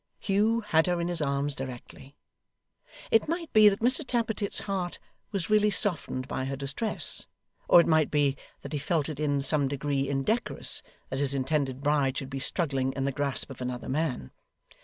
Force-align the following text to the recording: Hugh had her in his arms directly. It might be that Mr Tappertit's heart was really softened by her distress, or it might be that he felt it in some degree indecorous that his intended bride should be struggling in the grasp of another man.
Hugh 0.19 0.61
had 0.61 0.87
her 0.87 0.99
in 0.99 1.09
his 1.09 1.21
arms 1.21 1.53
directly. 1.53 2.15
It 3.11 3.27
might 3.27 3.53
be 3.53 3.69
that 3.69 3.81
Mr 3.81 4.03
Tappertit's 4.03 4.61
heart 4.61 4.97
was 5.31 5.51
really 5.51 5.69
softened 5.69 6.27
by 6.27 6.45
her 6.45 6.55
distress, 6.55 7.27
or 7.67 7.79
it 7.79 7.85
might 7.85 8.09
be 8.09 8.35
that 8.63 8.73
he 8.73 8.79
felt 8.79 9.09
it 9.09 9.19
in 9.19 9.43
some 9.43 9.67
degree 9.67 10.09
indecorous 10.09 10.81
that 11.11 11.19
his 11.19 11.35
intended 11.35 11.83
bride 11.83 12.17
should 12.17 12.31
be 12.31 12.39
struggling 12.39 12.93
in 12.93 13.05
the 13.05 13.11
grasp 13.11 13.51
of 13.51 13.61
another 13.61 13.89
man. 13.89 14.31